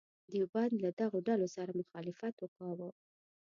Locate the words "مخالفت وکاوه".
1.81-2.89